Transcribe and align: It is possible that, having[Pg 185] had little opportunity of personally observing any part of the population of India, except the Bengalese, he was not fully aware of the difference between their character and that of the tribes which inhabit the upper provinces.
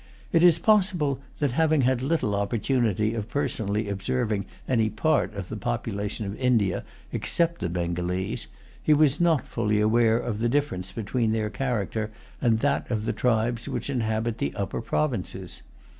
It 0.31 0.43
is 0.43 0.57
possible 0.57 1.19
that, 1.37 1.51
having[Pg 1.51 1.85
185] 1.85 1.87
had 1.87 2.01
little 2.01 2.33
opportunity 2.33 3.13
of 3.13 3.29
personally 3.29 3.87
observing 3.87 4.47
any 4.67 4.89
part 4.89 5.31
of 5.35 5.47
the 5.49 5.55
population 5.57 6.25
of 6.25 6.35
India, 6.39 6.83
except 7.11 7.61
the 7.61 7.69
Bengalese, 7.69 8.47
he 8.81 8.95
was 8.95 9.21
not 9.21 9.47
fully 9.47 9.79
aware 9.79 10.17
of 10.17 10.39
the 10.39 10.49
difference 10.49 10.91
between 10.91 11.33
their 11.33 11.51
character 11.51 12.09
and 12.41 12.61
that 12.61 12.89
of 12.89 13.05
the 13.05 13.13
tribes 13.13 13.69
which 13.69 13.91
inhabit 13.91 14.39
the 14.39 14.55
upper 14.55 14.81
provinces. 14.81 15.61